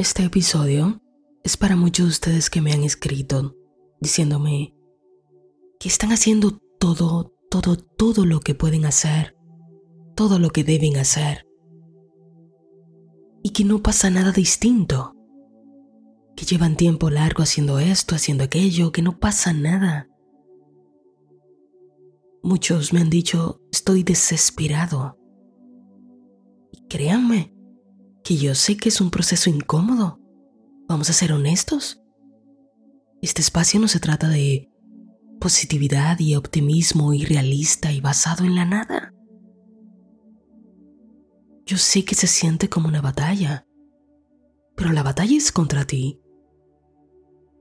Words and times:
Este 0.00 0.24
episodio 0.24 1.02
es 1.44 1.58
para 1.58 1.76
muchos 1.76 2.06
de 2.06 2.10
ustedes 2.12 2.48
que 2.48 2.62
me 2.62 2.72
han 2.72 2.84
escrito 2.84 3.54
diciéndome 4.00 4.74
que 5.78 5.90
están 5.90 6.10
haciendo 6.10 6.58
todo, 6.78 7.34
todo, 7.50 7.76
todo 7.76 8.24
lo 8.24 8.40
que 8.40 8.54
pueden 8.54 8.86
hacer, 8.86 9.36
todo 10.16 10.38
lo 10.38 10.48
que 10.48 10.64
deben 10.64 10.96
hacer, 10.96 11.46
y 13.42 13.50
que 13.50 13.62
no 13.64 13.82
pasa 13.82 14.08
nada 14.08 14.32
distinto, 14.32 15.14
que 16.34 16.46
llevan 16.46 16.78
tiempo 16.78 17.10
largo 17.10 17.42
haciendo 17.42 17.78
esto, 17.78 18.14
haciendo 18.14 18.44
aquello, 18.44 18.92
que 18.92 19.02
no 19.02 19.18
pasa 19.18 19.52
nada. 19.52 20.08
Muchos 22.42 22.94
me 22.94 23.00
han 23.00 23.10
dicho, 23.10 23.60
estoy 23.70 24.02
desesperado. 24.02 25.18
Y 26.72 26.88
créanme, 26.88 27.54
que 28.24 28.36
yo 28.36 28.54
sé 28.54 28.76
que 28.76 28.88
es 28.88 29.00
un 29.00 29.10
proceso 29.10 29.50
incómodo. 29.50 30.18
Vamos 30.88 31.10
a 31.10 31.12
ser 31.12 31.32
honestos. 31.32 32.02
Este 33.22 33.40
espacio 33.40 33.80
no 33.80 33.88
se 33.88 34.00
trata 34.00 34.28
de 34.28 34.70
positividad 35.40 36.18
y 36.18 36.36
optimismo 36.36 37.14
irrealista 37.14 37.92
y 37.92 38.00
basado 38.00 38.44
en 38.44 38.54
la 38.54 38.64
nada. 38.64 39.14
Yo 41.66 41.78
sé 41.78 42.04
que 42.04 42.14
se 42.14 42.26
siente 42.26 42.68
como 42.68 42.88
una 42.88 43.00
batalla, 43.00 43.66
pero 44.76 44.92
la 44.92 45.02
batalla 45.02 45.36
es 45.36 45.52
contra 45.52 45.84
ti. 45.84 46.20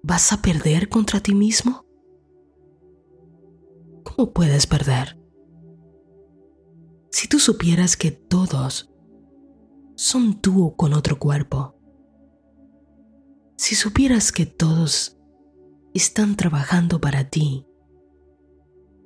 ¿Vas 0.01 0.31
a 0.33 0.41
perder 0.41 0.89
contra 0.89 1.19
ti 1.19 1.35
mismo? 1.35 1.85
¿Cómo 4.03 4.33
puedes 4.33 4.65
perder? 4.65 5.19
Si 7.11 7.27
tú 7.27 7.39
supieras 7.39 7.97
que 7.97 8.11
todos 8.11 8.88
son 9.99 10.39
tú 10.39 10.75
con 10.77 10.93
otro 10.93 11.19
cuerpo, 11.19 11.75
si 13.57 13.75
supieras 13.75 14.31
que 14.31 14.45
todos 14.45 15.17
están 15.93 16.37
trabajando 16.37 17.01
para 17.01 17.25
ti, 17.25 17.67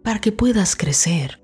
para 0.03 0.22
que 0.22 0.31
puedas 0.31 0.75
crecer, 0.75 1.44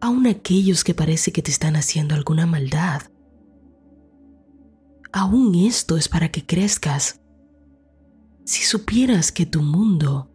aun 0.00 0.26
aquellos 0.26 0.84
que 0.84 0.94
parece 0.94 1.32
que 1.32 1.42
te 1.42 1.50
están 1.50 1.76
haciendo 1.76 2.14
alguna 2.14 2.46
maldad. 2.46 3.02
Aún 5.12 5.54
esto 5.54 5.98
es 5.98 6.08
para 6.08 6.30
que 6.32 6.46
crezcas. 6.46 7.20
Si 8.46 8.62
supieras 8.62 9.32
que 9.32 9.44
tu 9.44 9.60
mundo 9.60 10.32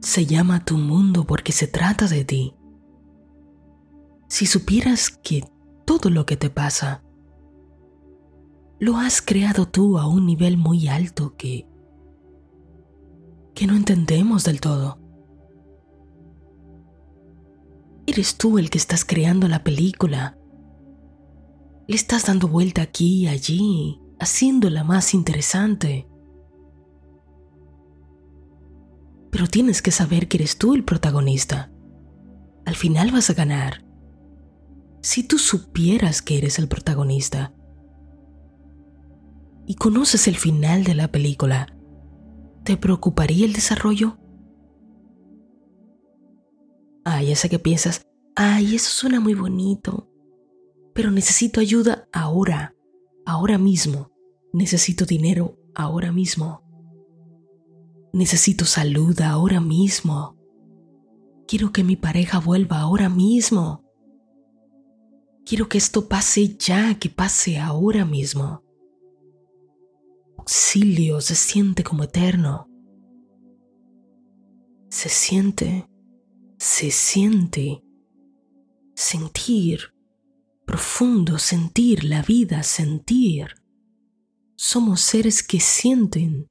se 0.00 0.24
llama 0.24 0.64
tu 0.64 0.78
mundo 0.78 1.26
porque 1.26 1.52
se 1.52 1.66
trata 1.66 2.06
de 2.06 2.24
ti. 2.24 2.54
Si 4.28 4.46
supieras 4.46 5.10
que 5.10 5.44
todo 5.90 6.08
lo 6.08 6.24
que 6.24 6.36
te 6.36 6.50
pasa 6.50 7.02
lo 8.78 8.96
has 8.96 9.20
creado 9.20 9.66
tú 9.66 9.98
a 9.98 10.06
un 10.06 10.24
nivel 10.24 10.56
muy 10.56 10.86
alto 10.86 11.34
que 11.36 11.66
que 13.56 13.66
no 13.66 13.74
entendemos 13.74 14.44
del 14.44 14.60
todo. 14.60 15.00
Eres 18.06 18.36
tú 18.36 18.56
el 18.58 18.70
que 18.70 18.78
estás 18.78 19.04
creando 19.04 19.48
la 19.48 19.64
película. 19.64 20.38
Le 21.88 21.96
estás 21.96 22.26
dando 22.26 22.46
vuelta 22.46 22.82
aquí 22.82 23.24
y 23.24 23.26
allí, 23.26 24.00
haciéndola 24.20 24.84
más 24.84 25.12
interesante. 25.12 26.08
Pero 29.32 29.48
tienes 29.48 29.82
que 29.82 29.90
saber 29.90 30.28
que 30.28 30.36
eres 30.36 30.56
tú 30.56 30.74
el 30.74 30.84
protagonista. 30.84 31.72
Al 32.64 32.76
final 32.76 33.10
vas 33.10 33.28
a 33.28 33.34
ganar. 33.34 33.89
Si 35.02 35.22
tú 35.22 35.38
supieras 35.38 36.20
que 36.20 36.36
eres 36.36 36.58
el 36.58 36.68
protagonista 36.68 37.54
y 39.66 39.76
conoces 39.76 40.28
el 40.28 40.36
final 40.36 40.84
de 40.84 40.94
la 40.94 41.10
película, 41.10 41.74
¿te 42.64 42.76
preocuparía 42.76 43.46
el 43.46 43.54
desarrollo? 43.54 44.18
Ay, 47.04 47.28
ya 47.28 47.36
sé 47.36 47.48
que 47.48 47.58
piensas, 47.58 48.06
ay, 48.36 48.74
eso 48.74 48.90
suena 48.90 49.20
muy 49.20 49.34
bonito, 49.34 50.10
pero 50.94 51.10
necesito 51.10 51.60
ayuda 51.60 52.08
ahora, 52.12 52.74
ahora 53.24 53.56
mismo. 53.56 54.10
Necesito 54.52 55.06
dinero 55.06 55.56
ahora 55.74 56.12
mismo. 56.12 56.62
Necesito 58.12 58.64
salud 58.64 59.18
ahora 59.20 59.60
mismo. 59.60 60.36
Quiero 61.46 61.72
que 61.72 61.84
mi 61.84 61.96
pareja 61.96 62.38
vuelva 62.38 62.80
ahora 62.80 63.08
mismo. 63.08 63.89
Quiero 65.44 65.68
que 65.68 65.78
esto 65.78 66.08
pase 66.08 66.56
ya, 66.56 66.98
que 66.98 67.08
pase 67.08 67.58
ahora 67.58 68.04
mismo. 68.04 68.62
Auxilio 70.38 71.20
se 71.20 71.34
siente 71.34 71.82
como 71.82 72.04
eterno. 72.04 72.68
Se 74.88 75.08
siente 75.08 75.90
se 76.60 76.90
siente. 76.90 77.82
Sentir, 78.94 79.94
profundo 80.66 81.38
sentir 81.38 82.04
la 82.04 82.20
vida, 82.20 82.62
sentir. 82.62 83.54
Somos 84.56 85.00
seres 85.00 85.42
que 85.42 85.58
sienten. 85.58 86.50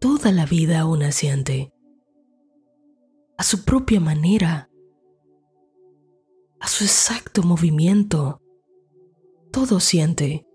Toda 0.00 0.32
la 0.32 0.46
vida 0.46 0.86
una 0.86 1.12
siente. 1.12 1.74
A 3.36 3.44
su 3.44 3.64
propia 3.66 4.00
manera. 4.00 4.70
Su 6.74 6.84
exacto 6.84 7.42
movimiento. 7.42 8.40
Todo 9.52 9.78
siente. 9.78 10.46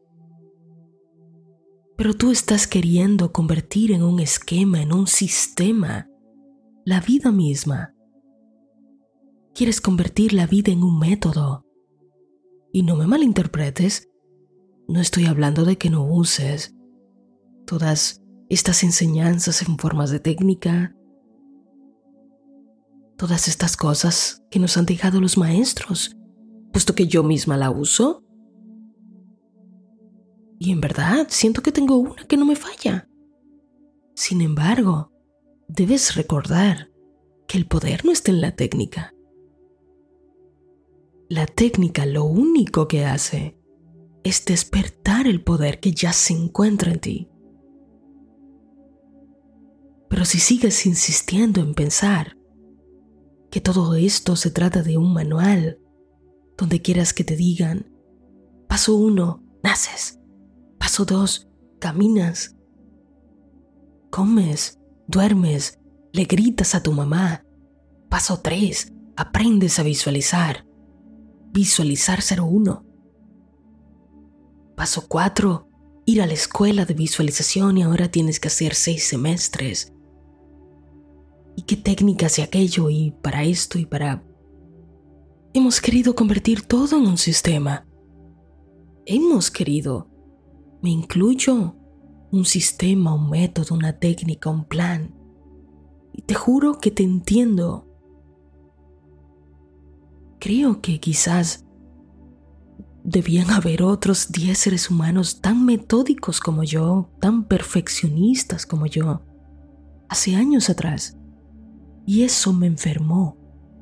Pero 1.95 2.15
tú 2.15 2.31
estás 2.31 2.65
queriendo 2.65 3.31
convertir 3.31 3.91
en 3.91 4.01
un 4.01 4.19
esquema, 4.19 4.81
en 4.81 4.93
un 4.93 5.05
sistema, 5.05 6.09
la 6.85 7.01
vida 7.01 7.31
misma. 7.31 7.93
Quieres 9.53 9.79
convertir 9.79 10.33
la 10.33 10.47
vida 10.47 10.71
en 10.71 10.81
un 10.81 10.97
método. 10.97 11.63
Y 12.73 12.81
no 12.81 12.95
me 12.95 13.05
malinterpretes, 13.05 14.09
no 14.87 14.99
estoy 14.99 15.27
hablando 15.27 15.65
de 15.65 15.77
que 15.77 15.91
no 15.91 16.03
uses 16.03 16.73
todas 17.67 18.23
estas 18.49 18.81
enseñanzas 18.81 19.61
en 19.61 19.77
formas 19.77 20.09
de 20.09 20.19
técnica, 20.19 20.96
todas 23.17 23.47
estas 23.47 23.75
cosas 23.75 24.43
que 24.49 24.59
nos 24.59 24.77
han 24.77 24.85
dejado 24.85 25.19
los 25.19 25.37
maestros, 25.37 26.15
puesto 26.71 26.95
que 26.95 27.07
yo 27.07 27.23
misma 27.23 27.57
la 27.57 27.71
uso. 27.71 28.23
Y 30.59 30.71
en 30.71 30.79
verdad 30.79 31.27
siento 31.29 31.61
que 31.61 31.71
tengo 31.71 31.97
una 31.97 32.25
que 32.25 32.37
no 32.37 32.45
me 32.45 32.55
falla. 32.55 33.09
Sin 34.15 34.41
embargo, 34.41 35.11
debes 35.67 36.15
recordar 36.15 36.91
que 37.47 37.57
el 37.57 37.67
poder 37.67 38.05
no 38.05 38.11
está 38.11 38.31
en 38.31 38.41
la 38.41 38.55
técnica. 38.55 39.13
La 41.29 41.45
técnica 41.45 42.05
lo 42.05 42.23
único 42.23 42.87
que 42.87 43.05
hace 43.05 43.57
es 44.23 44.45
despertar 44.45 45.27
el 45.27 45.43
poder 45.43 45.79
que 45.79 45.91
ya 45.91 46.13
se 46.13 46.33
encuentra 46.33 46.91
en 46.91 46.99
ti. 46.99 47.29
Pero 50.09 50.23
si 50.25 50.39
sigues 50.39 50.85
insistiendo 50.85 51.61
en 51.61 51.73
pensar 51.73 52.36
que 53.57 53.61
todo 53.61 53.95
esto 53.95 54.35
se 54.35 54.51
trata 54.51 54.83
de 54.83 54.99
un 54.99 55.13
manual 55.13 55.79
donde 56.59 56.79
quieras 56.79 57.11
que 57.11 57.23
te 57.23 57.35
digan, 57.35 57.91
paso 58.67 58.95
uno, 58.95 59.43
naces, 59.63 60.19
paso 60.77 61.05
dos, 61.05 61.49
caminas, 61.79 62.55
comes, 64.11 64.77
duermes, 65.07 65.79
le 66.13 66.25
gritas 66.25 66.75
a 66.75 66.83
tu 66.83 66.93
mamá. 66.93 67.43
Paso 68.09 68.41
3. 68.41 68.93
Aprendes 69.15 69.79
a 69.79 69.83
visualizar. 69.83 70.67
Visualizar 71.51 72.19
01. 72.21 72.85
Paso 74.75 75.07
4. 75.07 75.67
Ir 76.05 76.21
a 76.21 76.27
la 76.27 76.33
escuela 76.33 76.85
de 76.85 76.93
visualización 76.93 77.79
y 77.79 77.81
ahora 77.81 78.11
tienes 78.11 78.39
que 78.39 78.49
hacer 78.49 78.75
6 78.75 79.03
semestres. 79.03 79.93
¿Y 81.57 81.63
qué 81.63 81.75
técnicas 81.75 82.37
y 82.37 82.43
aquello 82.43 82.91
y 82.91 83.15
para 83.23 83.43
esto 83.43 83.79
y 83.79 83.87
para... 83.87 84.23
Hemos 85.55 85.81
querido 85.81 86.13
convertir 86.13 86.61
todo 86.61 86.97
en 86.97 87.07
un 87.07 87.17
sistema. 87.17 87.87
Hemos 89.07 89.49
querido. 89.49 90.07
Me 90.83 90.91
incluyo 90.91 91.75
un 92.31 92.45
sistema, 92.45 93.15
un 93.15 93.31
método, 93.31 93.73
una 93.73 93.97
técnica, 93.97 94.51
un 94.51 94.65
plan. 94.65 95.15
Y 96.13 96.21
te 96.21 96.35
juro 96.35 96.77
que 96.77 96.91
te 96.91 97.01
entiendo. 97.01 97.87
Creo 100.39 100.79
que 100.79 100.99
quizás 100.99 101.65
debían 103.03 103.49
haber 103.49 103.81
otros 103.81 104.31
10 104.31 104.55
seres 104.55 104.91
humanos 104.91 105.41
tan 105.41 105.65
metódicos 105.65 106.39
como 106.39 106.63
yo, 106.63 107.09
tan 107.19 107.45
perfeccionistas 107.45 108.67
como 108.67 108.85
yo, 108.85 109.23
hace 110.07 110.35
años 110.35 110.69
atrás. 110.69 111.16
Y 112.07 112.23
eso 112.23 112.53
me 112.53 112.67
enfermó, 112.67 113.37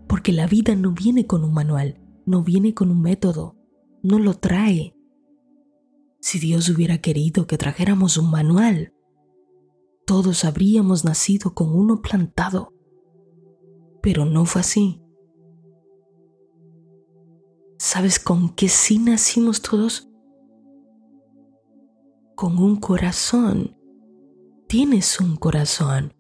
porque 0.07 0.31
la 0.31 0.47
vida 0.47 0.75
no 0.75 0.93
viene 0.93 1.27
con 1.27 1.43
un 1.43 1.53
manual, 1.53 2.01
no 2.25 2.41
viene 2.41 2.73
con 2.73 2.89
un 2.89 2.99
método, 2.99 3.55
no 4.01 4.17
lo 4.17 4.33
trae 4.33 4.95
Si 6.21 6.39
Dios 6.39 6.67
hubiera 6.69 6.97
querido 6.97 7.45
que 7.45 7.59
trajéramos 7.59 8.17
un 8.17 8.31
manual, 8.31 8.95
todos 10.07 10.43
habríamos 10.43 11.05
nacido 11.05 11.53
con 11.53 11.69
uno 11.69 12.01
plantado. 12.01 12.73
Pero 14.01 14.25
no 14.25 14.45
fue 14.45 14.61
así. 14.61 14.99
¿Sabes 17.77 18.17
con 18.17 18.49
qué 18.55 18.69
sí 18.69 18.97
nacimos 18.97 19.61
todos? 19.61 20.09
Con 22.35 22.57
un 22.57 22.77
corazón. 22.77 23.77
Tienes 24.67 25.19
un 25.19 25.35
corazón. 25.35 26.14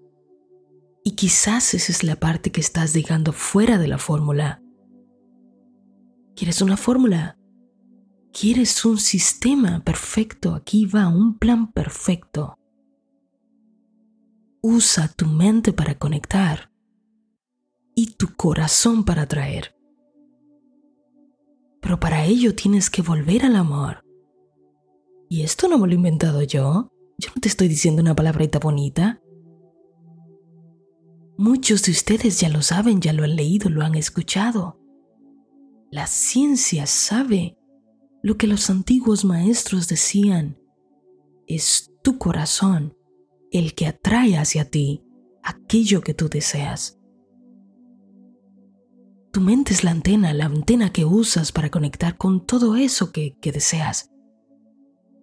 Y 1.07 1.11
quizás 1.11 1.75
esa 1.75 1.91
es 1.91 2.03
la 2.03 2.15
parte 2.15 2.51
que 2.51 2.59
estás 2.59 2.91
dejando 2.91 3.31
fuera 3.31 3.77
de 3.77 3.87
la 3.87 3.99
fórmula. 3.99 4.63
¿Quieres 6.35 6.63
una 6.63 6.77
fórmula? 6.77 7.37
¿Quieres 8.33 8.83
un 8.85 8.97
sistema 8.97 9.83
perfecto? 9.83 10.55
Aquí 10.55 10.87
va 10.87 11.07
un 11.07 11.37
plan 11.37 11.71
perfecto. 11.71 12.57
Usa 14.61 15.07
tu 15.07 15.27
mente 15.27 15.73
para 15.73 15.95
conectar 15.95 16.71
y 17.93 18.15
tu 18.15 18.35
corazón 18.35 19.05
para 19.05 19.21
atraer. 19.21 19.75
Pero 21.81 21.99
para 21.99 22.25
ello 22.25 22.55
tienes 22.55 22.89
que 22.89 23.03
volver 23.03 23.45
al 23.45 23.55
amor. 23.55 24.03
Y 25.29 25.43
esto 25.43 25.67
no 25.67 25.77
me 25.77 25.85
lo 25.85 25.93
he 25.93 25.97
inventado 25.97 26.41
yo. 26.41 26.89
Yo 27.19 27.29
no 27.35 27.41
te 27.41 27.47
estoy 27.47 27.67
diciendo 27.67 28.01
una 28.01 28.15
palabrita 28.15 28.57
bonita. 28.57 29.21
Muchos 31.37 31.83
de 31.83 31.91
ustedes 31.91 32.39
ya 32.39 32.49
lo 32.49 32.61
saben, 32.61 33.01
ya 33.01 33.13
lo 33.13 33.23
han 33.23 33.35
leído, 33.35 33.69
lo 33.69 33.83
han 33.83 33.95
escuchado. 33.95 34.79
La 35.91 36.07
ciencia 36.07 36.87
sabe 36.87 37.57
lo 38.23 38.37
que 38.37 38.47
los 38.47 38.69
antiguos 38.69 39.25
maestros 39.25 39.87
decían. 39.87 40.57
Es 41.47 41.91
tu 42.03 42.17
corazón 42.17 42.97
el 43.51 43.75
que 43.75 43.87
atrae 43.87 44.37
hacia 44.37 44.69
ti 44.69 45.03
aquello 45.43 46.01
que 46.01 46.13
tú 46.13 46.27
deseas. 46.27 46.99
Tu 49.31 49.41
mente 49.41 49.73
es 49.73 49.83
la 49.83 49.91
antena, 49.91 50.33
la 50.33 50.45
antena 50.45 50.93
que 50.93 51.03
usas 51.03 51.51
para 51.51 51.69
conectar 51.69 52.17
con 52.17 52.45
todo 52.45 52.77
eso 52.77 53.11
que, 53.11 53.37
deseas. 53.41 54.09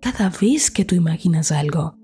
Cada 0.02 0.28
vez 0.28 0.70
que 0.70 0.84
tú 0.84 0.94
imaginas 0.94 1.50
algo, 1.50 1.96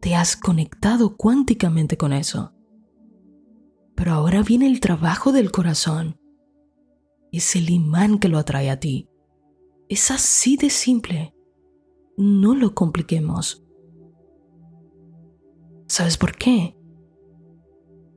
te 0.00 0.14
has 0.14 0.36
conectado 0.36 1.16
cuánticamente 1.16 1.96
con 1.96 2.12
eso. 2.12 2.52
Pero 3.94 4.12
ahora 4.12 4.42
viene 4.42 4.66
el 4.66 4.80
trabajo 4.80 5.32
del 5.32 5.52
corazón. 5.52 6.18
Es 7.32 7.56
el 7.56 7.70
imán 7.70 8.18
que 8.18 8.28
lo 8.28 8.38
atrae 8.38 8.70
a 8.70 8.80
ti. 8.80 9.08
Es 9.88 10.10
así 10.10 10.56
de 10.56 10.70
simple. 10.70 11.34
No 12.16 12.54
lo 12.54 12.74
compliquemos. 12.74 13.64
¿Sabes 15.86 16.16
por 16.16 16.36
qué? 16.36 16.76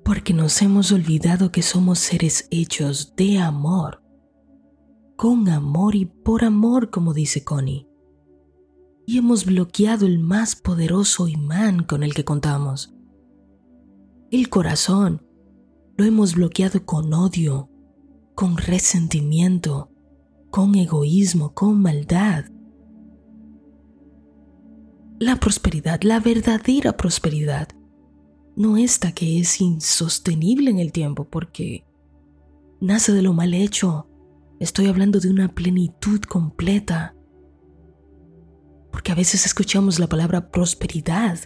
Porque 0.03 0.33
nos 0.33 0.61
hemos 0.61 0.91
olvidado 0.91 1.51
que 1.51 1.61
somos 1.61 1.99
seres 1.99 2.47
hechos 2.49 3.15
de 3.15 3.39
amor. 3.39 4.01
Con 5.15 5.49
amor 5.49 5.95
y 5.95 6.05
por 6.05 6.43
amor, 6.43 6.89
como 6.89 7.13
dice 7.13 7.43
Connie. 7.43 7.87
Y 9.05 9.17
hemos 9.17 9.45
bloqueado 9.45 10.05
el 10.05 10.19
más 10.19 10.55
poderoso 10.55 11.27
imán 11.27 11.83
con 11.83 12.03
el 12.03 12.13
que 12.13 12.23
contamos. 12.23 12.93
El 14.31 14.49
corazón 14.49 15.26
lo 15.97 16.05
hemos 16.05 16.35
bloqueado 16.35 16.85
con 16.85 17.13
odio, 17.13 17.69
con 18.35 18.57
resentimiento, 18.57 19.91
con 20.51 20.75
egoísmo, 20.75 21.53
con 21.55 21.81
maldad. 21.81 22.45
La 25.19 25.37
prosperidad, 25.39 26.01
la 26.03 26.19
verdadera 26.19 26.95
prosperidad, 26.95 27.69
no 28.55 28.77
esta 28.77 29.11
que 29.11 29.39
es 29.39 29.59
insostenible 29.59 30.69
en 30.69 30.77
el 30.77 30.91
tiempo 30.91 31.27
porque 31.27 31.85
nace 32.79 33.11
de 33.11 33.23
lo 33.23 33.33
mal 33.33 33.55
hecho. 33.55 34.07
Estoy 34.59 34.87
hablando 34.87 35.19
de 35.19 35.29
una 35.29 35.49
plenitud 35.49 36.21
completa. 36.21 37.15
Porque 38.91 39.11
a 39.11 39.15
veces 39.15 39.45
escuchamos 39.45 39.99
la 39.99 40.07
palabra 40.07 40.49
prosperidad 40.49 41.39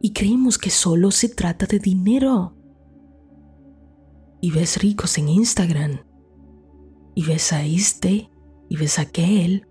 y 0.00 0.12
creemos 0.12 0.58
que 0.58 0.70
solo 0.70 1.10
se 1.10 1.28
trata 1.28 1.66
de 1.66 1.78
dinero. 1.78 2.55
Y 4.46 4.52
ves 4.52 4.76
ricos 4.76 5.18
en 5.18 5.28
Instagram 5.28 6.04
y 7.16 7.24
ves 7.24 7.52
a 7.52 7.64
este 7.64 8.30
y 8.68 8.76
ves 8.76 9.00
a 9.00 9.02
aquel 9.02 9.66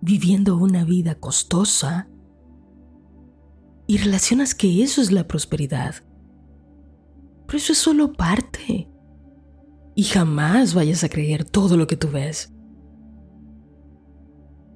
viviendo 0.00 0.56
una 0.56 0.84
vida 0.84 1.16
costosa 1.16 2.08
y 3.88 3.98
relacionas 3.98 4.54
que 4.54 4.84
eso 4.84 5.02
es 5.02 5.10
la 5.10 5.26
prosperidad. 5.26 5.96
Pero 7.44 7.58
eso 7.58 7.72
es 7.72 7.78
solo 7.78 8.12
parte. 8.12 8.88
Y 9.96 10.04
jamás 10.04 10.74
vayas 10.74 11.02
a 11.02 11.08
creer 11.08 11.44
todo 11.44 11.76
lo 11.76 11.88
que 11.88 11.96
tú 11.96 12.08
ves. 12.08 12.54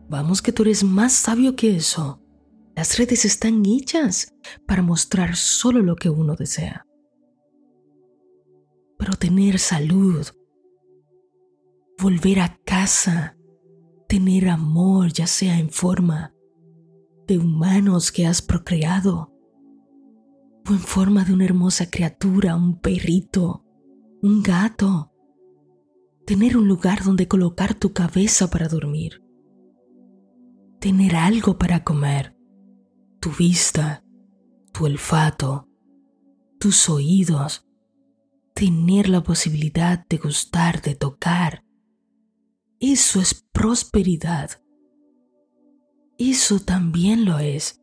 Vamos 0.09 0.43
que 0.43 0.51
tú 0.51 0.65
eres 0.65 0.83
más 0.83 1.13
sabio 1.13 1.55
que 1.55 1.77
eso. 1.77 2.21
Las 2.75 2.99
redes 2.99 3.25
están 3.25 3.65
hechas 3.65 4.35
para 4.67 4.83
mostrar 4.83 5.37
solo 5.37 5.81
lo 5.81 5.95
que 5.95 6.11
uno 6.11 6.35
desea. 6.35 6.88
Pero 8.99 9.13
tener 9.15 9.59
salud, 9.59 10.27
volver 11.99 12.41
a 12.41 12.59
casa, 12.65 13.37
tener 14.09 14.49
amor, 14.49 15.13
ya 15.13 15.27
sea 15.27 15.59
en 15.59 15.71
forma 15.71 16.35
de 17.27 17.39
humanos 17.39 18.11
que 18.11 18.27
has 18.27 18.43
procreado, 18.43 19.33
o 20.69 20.73
en 20.73 20.79
forma 20.79 21.25
de 21.25 21.35
una 21.35 21.45
hermosa 21.45 21.91
criatura, 21.91 22.57
un 22.57 22.81
perrito, 22.81 23.65
un 24.23 24.43
gato, 24.43 25.13
tener 26.27 26.57
un 26.57 26.67
lugar 26.69 27.05
donde 27.05 27.29
colocar 27.29 27.75
tu 27.75 27.93
cabeza 27.93 28.51
para 28.51 28.69
dormir, 28.69 29.23
tener 30.81 31.17
algo 31.17 31.59
para 31.59 31.85
comer, 31.85 32.37
tu 33.21 33.31
vista, 33.31 34.05
tu 34.73 34.87
olfato, 34.87 35.69
tus 36.59 36.89
oídos, 36.89 37.68
tener 38.59 39.09
la 39.09 39.23
posibilidad 39.23 40.05
de 40.09 40.17
gustar, 40.17 40.83
de 40.83 40.97
tocar, 40.97 41.63
eso 42.81 43.21
es 43.21 43.47
prosperidad. 43.53 44.51
Eso 46.19 46.59
también 46.59 47.25
lo 47.25 47.39
es. 47.39 47.81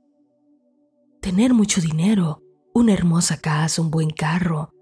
Tener 1.22 1.54
mucho 1.54 1.80
dinero, 1.80 2.44
una 2.74 2.92
hermosa 2.92 3.38
casa, 3.38 3.82
un 3.82 3.90
buen 3.90 4.10
carro, 4.10 4.74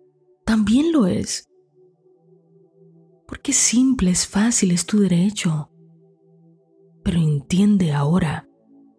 también 0.47 0.91
lo 0.91 1.05
es. 1.05 1.47
Porque 3.27 3.53
simple, 3.53 4.09
es 4.09 4.25
fácil, 4.25 4.71
es 4.71 4.87
tu 4.87 4.99
derecho. 4.99 5.69
Pero 7.03 7.19
entiende 7.19 7.91
ahora, 7.91 8.49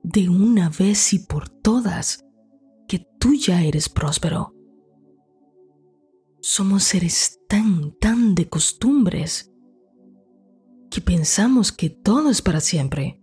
de 0.04 0.28
una 0.28 0.68
vez 0.68 1.12
y 1.12 1.18
por 1.18 1.48
todas, 1.48 2.24
que 2.86 3.04
tú 3.18 3.34
ya 3.34 3.64
eres 3.64 3.88
próspero. 3.88 4.53
Somos 6.46 6.84
seres 6.84 7.40
tan, 7.48 7.92
tan 7.92 8.34
de 8.34 8.50
costumbres 8.50 9.50
que 10.90 11.00
pensamos 11.00 11.72
que 11.72 11.88
todo 11.88 12.28
es 12.28 12.42
para 12.42 12.60
siempre 12.60 13.18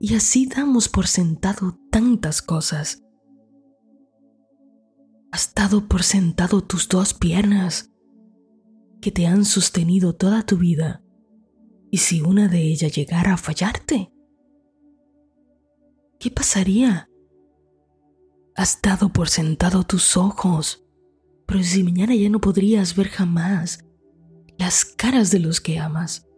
y 0.00 0.16
así 0.16 0.46
damos 0.46 0.88
por 0.88 1.06
sentado 1.06 1.78
tantas 1.92 2.42
cosas. 2.42 3.04
Has 5.30 5.54
dado 5.54 5.86
por 5.86 6.02
sentado 6.02 6.62
tus 6.62 6.88
dos 6.88 7.14
piernas 7.14 7.92
que 9.00 9.12
te 9.12 9.28
han 9.28 9.44
sostenido 9.44 10.16
toda 10.16 10.44
tu 10.44 10.58
vida 10.58 11.04
y 11.92 11.98
si 11.98 12.22
una 12.22 12.48
de 12.48 12.60
ellas 12.60 12.92
llegara 12.92 13.34
a 13.34 13.36
fallarte, 13.36 14.12
¿qué 16.18 16.28
pasaría? 16.32 17.08
Has 18.56 18.82
dado 18.82 19.12
por 19.12 19.28
sentado 19.28 19.84
tus 19.84 20.16
ojos, 20.16 20.81
pero 21.46 21.62
si 21.62 21.82
mañana 21.82 22.14
ya 22.14 22.28
no 22.28 22.40
podrías 22.40 22.96
ver 22.96 23.08
jamás 23.08 23.84
las 24.58 24.84
caras 24.84 25.30
de 25.30 25.40
los 25.40 25.60
que 25.60 25.78
amas, 25.78 26.28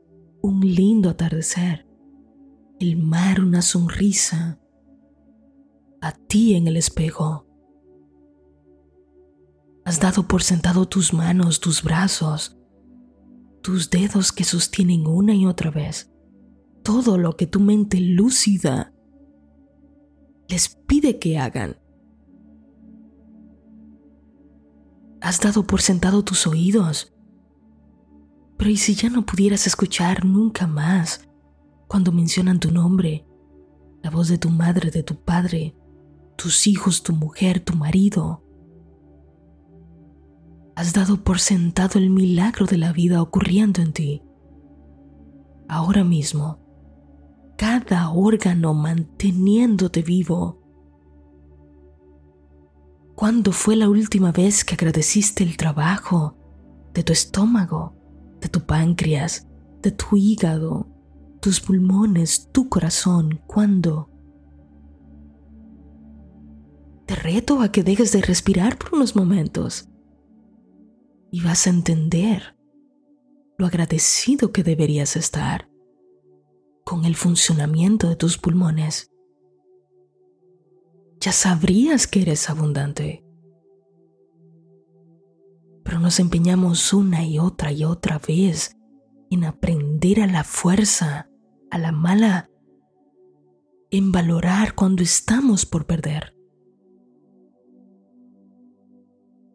un 0.42 0.60
lindo 0.60 1.10
atardecer, 1.10 1.86
el 2.80 2.96
mar 2.96 3.40
una 3.40 3.62
sonrisa, 3.62 4.60
a 6.00 6.12
ti 6.12 6.54
en 6.54 6.66
el 6.66 6.76
espejo. 6.76 7.46
Has 9.84 10.00
dado 10.00 10.26
por 10.26 10.42
sentado 10.42 10.86
tus 10.86 11.12
manos, 11.12 11.60
tus 11.60 11.82
brazos, 11.82 12.58
tus 13.62 13.90
dedos 13.90 14.32
que 14.32 14.44
sostienen 14.44 15.06
una 15.06 15.34
y 15.34 15.46
otra 15.46 15.70
vez 15.70 16.14
todo 16.84 17.16
lo 17.16 17.36
que 17.36 17.46
tu 17.46 17.58
mente 17.58 17.98
lúcida 17.98 18.92
les 20.48 20.68
pide 20.68 21.18
que 21.18 21.38
hagan. 21.38 21.78
Has 25.24 25.40
dado 25.40 25.66
por 25.66 25.82
sentado 25.82 26.22
tus 26.22 26.46
oídos, 26.46 27.12
pero 28.56 28.70
¿y 28.70 28.76
si 28.76 28.94
ya 28.94 29.10
no 29.10 29.26
pudieras 29.26 29.66
escuchar 29.66 30.24
nunca 30.24 30.68
más 30.68 31.26
cuando 31.88 32.12
mencionan 32.12 32.60
tu 32.60 32.70
nombre? 32.70 33.26
la 34.04 34.10
voz 34.10 34.28
de 34.28 34.36
tu 34.36 34.50
madre, 34.50 34.90
de 34.90 35.02
tu 35.02 35.16
padre, 35.16 35.74
tus 36.36 36.66
hijos, 36.66 37.02
tu 37.02 37.14
mujer, 37.14 37.60
tu 37.60 37.74
marido. 37.74 38.44
Has 40.76 40.92
dado 40.92 41.24
por 41.24 41.40
sentado 41.40 41.98
el 41.98 42.10
milagro 42.10 42.66
de 42.66 42.76
la 42.76 42.92
vida 42.92 43.22
ocurriendo 43.22 43.80
en 43.80 43.94
ti. 43.94 44.22
Ahora 45.70 46.04
mismo, 46.04 46.58
cada 47.56 48.10
órgano 48.10 48.74
manteniéndote 48.74 50.02
vivo. 50.02 50.60
¿Cuándo 53.14 53.52
fue 53.52 53.76
la 53.76 53.88
última 53.88 54.32
vez 54.32 54.64
que 54.64 54.74
agradeciste 54.74 55.44
el 55.44 55.56
trabajo 55.56 56.36
de 56.92 57.04
tu 57.04 57.12
estómago, 57.12 57.96
de 58.40 58.48
tu 58.48 58.66
páncreas, 58.66 59.46
de 59.82 59.92
tu 59.92 60.16
hígado, 60.16 60.88
tus 61.40 61.60
pulmones, 61.60 62.50
tu 62.50 62.68
corazón? 62.68 63.40
¿Cuándo? 63.46 64.10
Te 67.06 67.14
reto 67.14 67.60
a 67.60 67.70
que 67.70 67.84
dejes 67.84 68.10
de 68.12 68.22
respirar 68.22 68.78
por 68.78 68.94
unos 68.94 69.14
momentos 69.14 69.88
y 71.30 71.40
vas 71.40 71.66
a 71.66 71.70
entender 71.70 72.56
lo 73.58 73.66
agradecido 73.66 74.50
que 74.50 74.64
deberías 74.64 75.16
estar 75.16 75.68
con 76.84 77.04
el 77.04 77.14
funcionamiento 77.14 78.08
de 78.08 78.16
tus 78.16 78.38
pulmones. 78.38 79.13
Ya 81.24 81.32
sabrías 81.32 82.06
que 82.06 82.20
eres 82.20 82.50
abundante. 82.50 83.24
Pero 85.82 85.98
nos 85.98 86.20
empeñamos 86.20 86.92
una 86.92 87.24
y 87.24 87.38
otra 87.38 87.72
y 87.72 87.84
otra 87.84 88.18
vez 88.18 88.76
en 89.30 89.44
aprender 89.44 90.20
a 90.20 90.26
la 90.26 90.44
fuerza, 90.44 91.30
a 91.70 91.78
la 91.78 91.92
mala, 91.92 92.50
en 93.90 94.12
valorar 94.12 94.74
cuando 94.74 95.02
estamos 95.02 95.64
por 95.64 95.86
perder. 95.86 96.36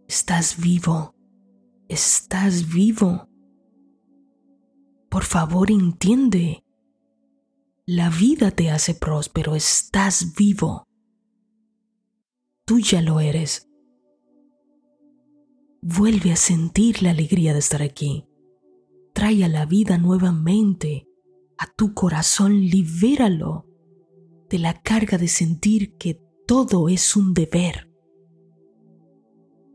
Estás 0.07 0.59
vivo 0.59 1.13
estás 1.89 2.71
vivo. 2.71 3.27
Por 5.09 5.25
favor, 5.25 5.71
entiende. 5.71 6.63
La 7.85 8.09
vida 8.09 8.51
te 8.51 8.69
hace 8.69 8.93
próspero, 8.93 9.55
estás 9.55 10.35
vivo. 10.35 10.87
Tú 12.69 12.77
ya 12.77 13.01
lo 13.01 13.19
eres. 13.19 13.67
Vuelve 15.81 16.31
a 16.31 16.35
sentir 16.35 17.01
la 17.01 17.09
alegría 17.09 17.53
de 17.53 17.57
estar 17.57 17.81
aquí. 17.81 18.27
Trae 19.11 19.43
a 19.43 19.47
la 19.47 19.65
vida 19.65 19.97
nuevamente 19.97 21.07
a 21.57 21.65
tu 21.65 21.95
corazón, 21.95 22.61
libéralo 22.61 23.65
de 24.51 24.59
la 24.59 24.83
carga 24.83 25.17
de 25.17 25.27
sentir 25.27 25.95
que 25.97 26.21
todo 26.45 26.89
es 26.89 27.15
un 27.15 27.33
deber. 27.33 27.91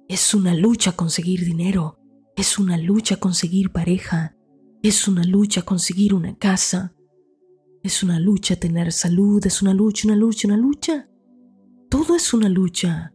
Es 0.07 0.33
una 0.33 0.55
lucha 0.55 0.93
conseguir 0.93 1.45
dinero, 1.45 1.99
es 2.37 2.61
una 2.61 2.77
lucha 2.77 3.17
conseguir 3.17 3.73
pareja, 3.73 4.37
es 4.85 5.09
una 5.09 5.25
lucha 5.25 5.63
conseguir 5.63 6.15
una 6.15 6.39
casa, 6.39 6.95
es 7.83 8.05
una 8.05 8.21
lucha 8.21 8.55
tener 8.55 8.93
salud, 8.93 9.45
es 9.45 9.63
una 9.63 9.75
lucha, 9.75 10.07
una 10.07 10.17
lucha, 10.17 10.47
una 10.47 10.57
lucha. 10.59 11.09
Todo 11.95 12.17
es 12.17 12.35
una 12.35 12.49
lucha. 12.49 13.15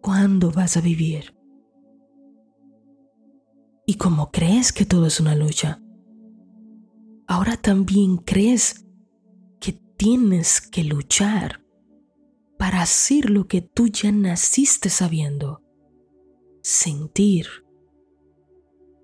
¿Cuándo 0.00 0.50
vas 0.50 0.76
a 0.76 0.80
vivir? 0.80 1.38
Y 3.86 3.94
como 3.94 4.32
crees 4.32 4.72
que 4.72 4.84
todo 4.84 5.06
es 5.06 5.20
una 5.20 5.36
lucha, 5.36 5.80
ahora 7.28 7.56
también 7.56 8.16
crees 8.16 8.84
que 9.60 9.74
tienes 9.96 10.60
que 10.60 10.82
luchar 10.82 11.64
para 12.58 12.82
hacer 12.82 13.30
lo 13.30 13.46
que 13.46 13.60
tú 13.62 13.86
ya 13.86 14.10
naciste 14.10 14.90
sabiendo 14.90 15.62
sentir, 16.62 17.46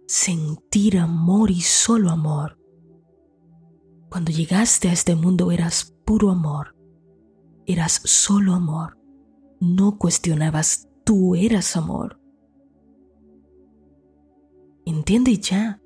sentir 0.08 0.98
amor 0.98 1.52
y 1.52 1.60
solo 1.60 2.10
amor. 2.10 2.58
Cuando 4.10 4.32
llegaste 4.32 4.88
a 4.88 4.92
este 4.92 5.14
mundo 5.14 5.52
eras 5.52 5.94
puro 6.04 6.28
amor, 6.30 6.71
eras 7.66 8.00
solo 8.04 8.54
amor, 8.54 8.98
no 9.60 9.98
cuestionabas, 9.98 10.88
tú 11.04 11.34
eras 11.34 11.76
amor. 11.76 12.20
Entiende 14.84 15.38
ya 15.38 15.80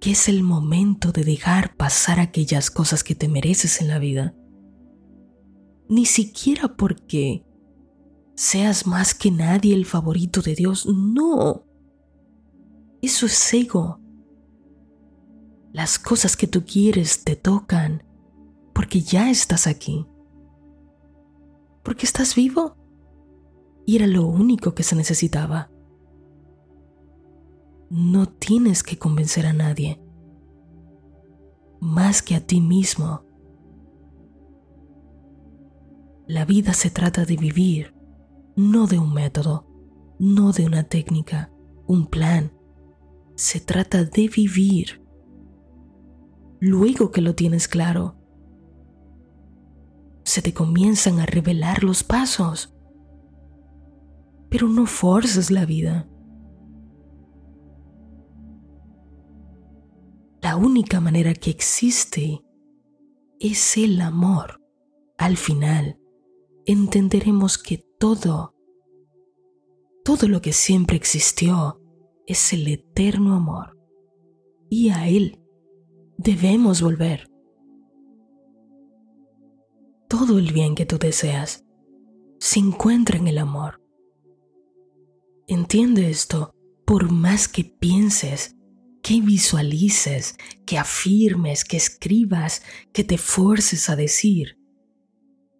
que 0.00 0.12
es 0.12 0.28
el 0.28 0.42
momento 0.42 1.12
de 1.12 1.24
dejar 1.24 1.76
pasar 1.76 2.20
aquellas 2.20 2.70
cosas 2.70 3.04
que 3.04 3.14
te 3.14 3.28
mereces 3.28 3.80
en 3.82 3.88
la 3.88 3.98
vida. 3.98 4.34
Ni 5.88 6.06
siquiera 6.06 6.76
porque 6.76 7.44
seas 8.34 8.86
más 8.86 9.14
que 9.14 9.30
nadie 9.30 9.74
el 9.74 9.84
favorito 9.84 10.40
de 10.40 10.54
Dios. 10.54 10.86
No. 10.86 11.66
Eso 13.02 13.26
es 13.26 13.54
ego. 13.54 14.00
Las 15.72 15.98
cosas 15.98 16.36
que 16.36 16.46
tú 16.46 16.64
quieres 16.64 17.22
te 17.22 17.36
tocan 17.36 18.02
porque 18.72 19.02
ya 19.02 19.30
estás 19.30 19.66
aquí. 19.66 20.06
Porque 21.82 22.06
estás 22.06 22.34
vivo. 22.34 22.76
Y 23.86 23.96
era 23.96 24.06
lo 24.06 24.26
único 24.26 24.74
que 24.74 24.82
se 24.82 24.96
necesitaba. 24.96 25.70
No 27.88 28.28
tienes 28.28 28.82
que 28.82 28.98
convencer 28.98 29.46
a 29.46 29.52
nadie. 29.52 30.00
Más 31.80 32.22
que 32.22 32.34
a 32.34 32.46
ti 32.46 32.60
mismo. 32.60 33.24
La 36.26 36.44
vida 36.44 36.72
se 36.74 36.90
trata 36.90 37.24
de 37.24 37.36
vivir 37.36 38.00
no 38.60 38.86
de 38.86 38.98
un 38.98 39.14
método, 39.14 39.66
no 40.18 40.52
de 40.52 40.66
una 40.66 40.82
técnica, 40.84 41.50
un 41.86 42.06
plan. 42.06 42.52
Se 43.36 43.58
trata 43.58 44.04
de 44.04 44.28
vivir. 44.28 45.02
Luego 46.60 47.10
que 47.10 47.22
lo 47.22 47.34
tienes 47.34 47.68
claro, 47.68 48.16
se 50.30 50.42
te 50.42 50.54
comienzan 50.54 51.18
a 51.18 51.26
revelar 51.26 51.82
los 51.82 52.04
pasos. 52.04 52.72
Pero 54.48 54.68
no 54.68 54.86
forces 54.86 55.50
la 55.50 55.66
vida. 55.66 56.08
La 60.40 60.54
única 60.54 61.00
manera 61.00 61.34
que 61.34 61.50
existe 61.50 62.44
es 63.40 63.76
el 63.76 64.00
amor. 64.00 64.62
Al 65.18 65.36
final, 65.36 65.98
entenderemos 66.64 67.58
que 67.58 67.84
todo, 67.98 68.54
todo 70.04 70.28
lo 70.28 70.40
que 70.40 70.52
siempre 70.52 70.96
existió 70.96 71.82
es 72.26 72.52
el 72.52 72.68
eterno 72.68 73.34
amor. 73.34 73.76
Y 74.68 74.90
a 74.90 75.08
Él 75.08 75.40
debemos 76.18 76.82
volver. 76.82 77.29
Todo 80.10 80.40
el 80.40 80.52
bien 80.52 80.74
que 80.74 80.86
tú 80.86 80.98
deseas 80.98 81.64
se 82.40 82.58
encuentra 82.58 83.16
en 83.16 83.28
el 83.28 83.38
amor. 83.38 83.80
Entiende 85.46 86.10
esto, 86.10 86.52
por 86.84 87.12
más 87.12 87.46
que 87.46 87.62
pienses, 87.62 88.56
que 89.04 89.20
visualices, 89.20 90.36
que 90.66 90.78
afirmes, 90.78 91.64
que 91.64 91.76
escribas, 91.76 92.62
que 92.92 93.04
te 93.04 93.18
fuerces 93.18 93.88
a 93.88 93.94
decir, 93.94 94.58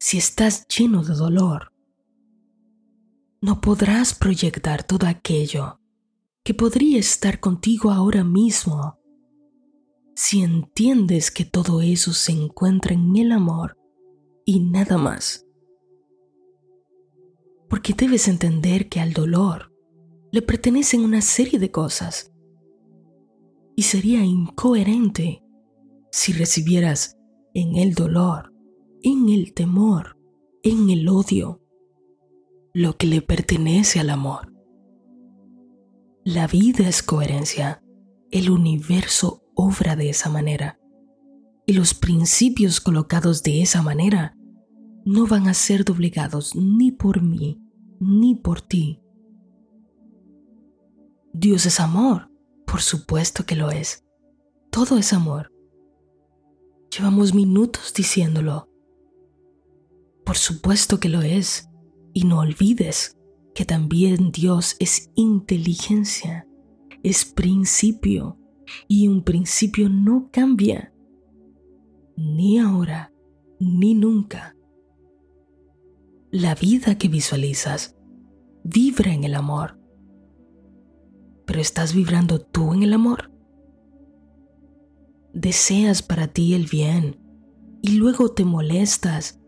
si 0.00 0.18
estás 0.18 0.66
lleno 0.66 1.04
de 1.04 1.14
dolor, 1.14 1.72
no 3.40 3.60
podrás 3.60 4.14
proyectar 4.14 4.82
todo 4.82 5.06
aquello 5.06 5.80
que 6.42 6.54
podría 6.54 6.98
estar 6.98 7.38
contigo 7.38 7.92
ahora 7.92 8.24
mismo 8.24 8.98
si 10.16 10.42
entiendes 10.42 11.30
que 11.30 11.44
todo 11.44 11.82
eso 11.82 12.12
se 12.12 12.32
encuentra 12.32 12.94
en 12.94 13.16
el 13.16 13.30
amor 13.30 13.79
y 14.50 14.58
nada 14.58 14.98
más. 14.98 15.46
Porque 17.68 17.94
debes 17.96 18.26
entender 18.26 18.88
que 18.88 18.98
al 18.98 19.12
dolor 19.12 19.72
le 20.32 20.42
pertenecen 20.42 21.04
una 21.04 21.20
serie 21.20 21.60
de 21.60 21.70
cosas 21.70 22.32
y 23.76 23.82
sería 23.82 24.24
incoherente 24.24 25.44
si 26.10 26.32
recibieras 26.32 27.16
en 27.54 27.76
el 27.76 27.94
dolor, 27.94 28.52
en 29.04 29.28
el 29.28 29.54
temor, 29.54 30.18
en 30.64 30.90
el 30.90 31.08
odio, 31.08 31.62
lo 32.74 32.96
que 32.96 33.06
le 33.06 33.22
pertenece 33.22 34.00
al 34.00 34.10
amor. 34.10 34.52
La 36.24 36.48
vida 36.48 36.88
es 36.88 37.04
coherencia, 37.04 37.84
el 38.32 38.50
universo 38.50 39.44
obra 39.54 39.94
de 39.94 40.10
esa 40.10 40.28
manera 40.28 40.80
y 41.66 41.72
los 41.72 41.94
principios 41.94 42.80
colocados 42.80 43.44
de 43.44 43.62
esa 43.62 43.80
manera 43.80 44.36
no 45.04 45.26
van 45.26 45.48
a 45.48 45.54
ser 45.54 45.84
doblegados 45.84 46.54
ni 46.54 46.92
por 46.92 47.22
mí 47.22 47.60
ni 48.00 48.34
por 48.34 48.62
ti. 48.62 49.02
Dios 51.32 51.66
es 51.66 51.78
amor, 51.78 52.30
por 52.66 52.80
supuesto 52.80 53.44
que 53.44 53.54
lo 53.54 53.70
es. 53.70 54.04
Todo 54.70 54.98
es 54.98 55.12
amor. 55.12 55.52
Llevamos 56.96 57.34
minutos 57.34 57.92
diciéndolo. 57.94 58.68
Por 60.24 60.36
supuesto 60.36 60.98
que 60.98 61.08
lo 61.08 61.22
es. 61.22 61.68
Y 62.12 62.24
no 62.24 62.40
olvides 62.40 63.16
que 63.54 63.64
también 63.64 64.32
Dios 64.32 64.74
es 64.80 65.12
inteligencia, 65.14 66.48
es 67.04 67.24
principio. 67.24 68.38
Y 68.88 69.08
un 69.08 69.22
principio 69.22 69.88
no 69.88 70.28
cambia. 70.32 70.92
Ni 72.16 72.58
ahora, 72.58 73.12
ni 73.58 73.94
nunca. 73.94 74.56
La 76.32 76.54
vida 76.54 76.96
que 76.96 77.08
visualizas 77.08 77.96
vibra 78.62 79.12
en 79.12 79.24
el 79.24 79.34
amor. 79.34 79.80
Pero 81.44 81.60
¿estás 81.60 81.92
vibrando 81.92 82.40
tú 82.40 82.72
en 82.72 82.84
el 82.84 82.92
amor? 82.92 83.32
Deseas 85.32 86.02
para 86.02 86.28
ti 86.28 86.54
el 86.54 86.66
bien 86.66 87.18
y 87.82 87.96
luego 87.96 88.28
te 88.28 88.44
molestas. 88.44 89.40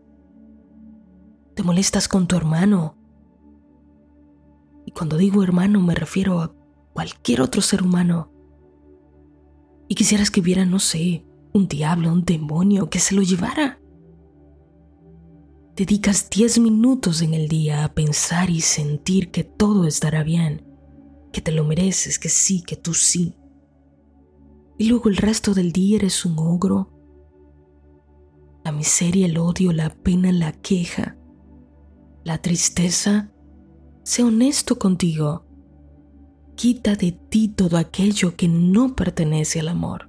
Te 1.55 1.63
molestas 1.63 2.09
con 2.09 2.27
tu 2.27 2.35
hermano. 2.35 2.97
Y 4.85 4.91
cuando 4.91 5.15
digo 5.15 5.41
hermano 5.41 5.79
me 5.79 5.95
refiero 5.95 6.41
a 6.41 6.53
cualquier 6.91 7.39
otro 7.39 7.61
ser 7.61 7.81
humano. 7.81 8.29
Y 9.87 9.95
quisieras 9.95 10.29
que 10.29 10.41
hubiera, 10.41 10.65
no 10.65 10.79
sé, 10.79 11.25
un 11.53 11.69
diablo, 11.69 12.11
un 12.11 12.25
demonio 12.25 12.89
que 12.89 12.99
se 12.99 13.15
lo 13.15 13.21
llevara. 13.21 13.79
Dedicas 15.75 16.29
10 16.29 16.59
minutos 16.59 17.23
en 17.23 17.33
el 17.33 17.47
día 17.47 17.83
a 17.83 17.95
pensar 17.95 18.51
y 18.51 18.61
sentir 18.61 19.31
que 19.31 19.43
todo 19.43 19.87
estará 19.87 20.21
bien, 20.21 20.63
que 21.31 21.41
te 21.41 21.51
lo 21.51 21.63
mereces, 21.63 22.19
que 22.19 22.29
sí, 22.29 22.61
que 22.61 22.75
tú 22.75 22.93
sí. 22.93 23.35
Y 24.77 24.87
luego 24.87 25.09
el 25.09 25.17
resto 25.17 25.55
del 25.55 25.71
día 25.71 25.95
eres 25.95 26.25
un 26.25 26.37
ogro. 26.37 26.91
La 28.63 28.71
miseria, 28.71 29.25
el 29.25 29.39
odio, 29.39 29.73
la 29.73 29.89
pena, 29.89 30.31
la 30.31 30.51
queja, 30.51 31.17
la 32.23 32.39
tristeza. 32.39 33.31
Sé 34.03 34.21
honesto 34.21 34.77
contigo. 34.77 35.47
Quita 36.55 36.95
de 36.95 37.13
ti 37.13 37.47
todo 37.47 37.77
aquello 37.77 38.35
que 38.35 38.47
no 38.47 38.95
pertenece 38.95 39.59
al 39.59 39.69
amor. 39.69 40.07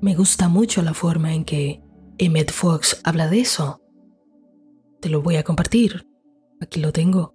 Me 0.00 0.16
gusta 0.16 0.48
mucho 0.48 0.82
la 0.82 0.94
forma 0.94 1.32
en 1.32 1.44
que 1.44 1.85
Emmett 2.18 2.50
Fox 2.50 3.00
habla 3.04 3.28
de 3.28 3.40
eso. 3.40 3.82
Te 5.00 5.10
lo 5.10 5.20
voy 5.20 5.36
a 5.36 5.44
compartir. 5.44 6.06
Aquí 6.60 6.80
lo 6.80 6.92
tengo. 6.92 7.34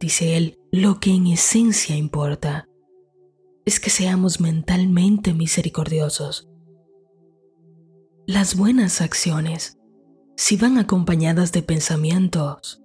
Dice 0.00 0.36
él, 0.36 0.58
lo 0.72 0.98
que 0.98 1.10
en 1.10 1.28
esencia 1.28 1.96
importa 1.96 2.68
es 3.64 3.78
que 3.78 3.90
seamos 3.90 4.40
mentalmente 4.40 5.32
misericordiosos. 5.32 6.48
Las 8.26 8.56
buenas 8.56 9.00
acciones, 9.00 9.78
si 10.36 10.56
van 10.56 10.78
acompañadas 10.78 11.52
de 11.52 11.62
pensamientos 11.62 12.82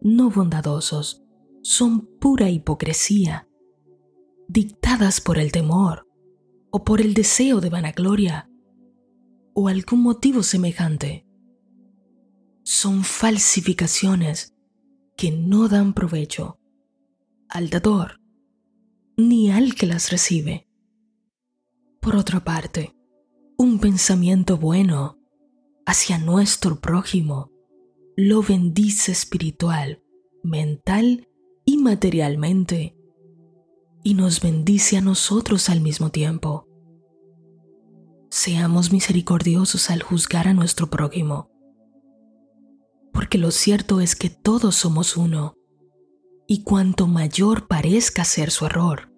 no 0.00 0.30
bondadosos, 0.30 1.22
son 1.62 2.06
pura 2.18 2.50
hipocresía, 2.50 3.48
dictadas 4.48 5.20
por 5.20 5.38
el 5.38 5.52
temor 5.52 6.06
o 6.70 6.84
por 6.84 7.00
el 7.00 7.14
deseo 7.14 7.60
de 7.60 7.70
vanagloria 7.70 8.47
o 9.60 9.66
algún 9.66 10.02
motivo 10.02 10.44
semejante. 10.44 11.26
Son 12.62 13.02
falsificaciones 13.02 14.54
que 15.16 15.32
no 15.32 15.66
dan 15.66 15.94
provecho 15.94 16.60
al 17.48 17.68
dador 17.68 18.20
ni 19.16 19.50
al 19.50 19.74
que 19.74 19.86
las 19.86 20.12
recibe. 20.12 20.68
Por 22.00 22.14
otra 22.14 22.44
parte, 22.44 22.94
un 23.56 23.80
pensamiento 23.80 24.58
bueno 24.58 25.18
hacia 25.86 26.18
nuestro 26.18 26.78
prójimo 26.78 27.50
lo 28.16 28.44
bendice 28.44 29.10
espiritual, 29.10 30.04
mental 30.44 31.26
y 31.64 31.78
materialmente, 31.78 32.96
y 34.04 34.14
nos 34.14 34.40
bendice 34.40 34.98
a 34.98 35.00
nosotros 35.00 35.68
al 35.68 35.80
mismo 35.80 36.10
tiempo. 36.10 36.67
Seamos 38.30 38.92
misericordiosos 38.92 39.90
al 39.90 40.02
juzgar 40.02 40.48
a 40.48 40.52
nuestro 40.52 40.90
prójimo, 40.90 41.50
porque 43.12 43.38
lo 43.38 43.50
cierto 43.50 44.00
es 44.00 44.14
que 44.16 44.28
todos 44.28 44.74
somos 44.74 45.16
uno, 45.16 45.54
y 46.46 46.62
cuanto 46.62 47.06
mayor 47.06 47.68
parezca 47.68 48.24
ser 48.24 48.50
su 48.50 48.66
error, 48.66 49.12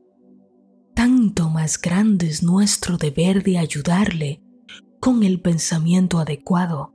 tanto 0.94 1.50
más 1.50 1.80
grande 1.80 2.28
es 2.28 2.42
nuestro 2.42 2.98
deber 2.98 3.42
de 3.42 3.58
ayudarle 3.58 4.42
con 5.00 5.22
el 5.22 5.40
pensamiento 5.40 6.18
adecuado, 6.18 6.94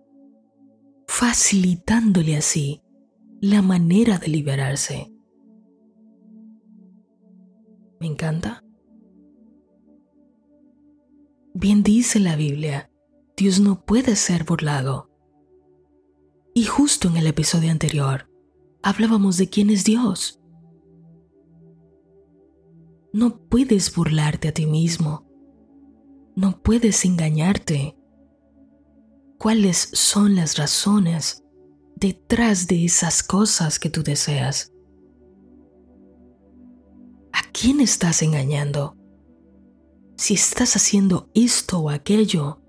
facilitándole 1.08 2.38
así 2.38 2.82
la 3.42 3.62
manera 3.62 4.18
de 4.18 4.28
liberarse. 4.30 5.12
Me 8.00 8.08
encanta. 8.08 8.65
Bien 11.58 11.84
dice 11.84 12.20
la 12.20 12.36
Biblia, 12.36 12.92
Dios 13.38 13.62
no 13.62 13.86
puede 13.86 14.18
ser 14.18 14.44
burlado. 14.44 15.10
Y 16.54 16.66
justo 16.66 17.08
en 17.08 17.16
el 17.16 17.28
episodio 17.28 17.72
anterior, 17.72 18.30
hablábamos 18.84 19.38
de 19.38 19.48
quién 19.48 19.70
es 19.70 19.86
Dios. 19.86 20.42
No 23.14 23.38
puedes 23.48 23.96
burlarte 23.96 24.50
a 24.50 24.52
ti 24.52 24.66
mismo. 24.66 25.26
No 26.36 26.62
puedes 26.62 27.06
engañarte. 27.06 27.98
¿Cuáles 29.40 29.78
son 29.94 30.36
las 30.36 30.58
razones 30.58 31.42
detrás 31.96 32.68
de 32.68 32.84
esas 32.84 33.24
cosas 33.24 33.80
que 33.80 33.90
tú 33.90 34.04
deseas? 34.04 34.74
¿A 37.32 37.50
quién 37.54 37.80
estás 37.80 38.22
engañando? 38.24 38.98
Si 40.26 40.34
estás 40.34 40.76
haciendo 40.76 41.30
esto 41.36 41.78
o 41.78 41.92
aquello 41.92 42.60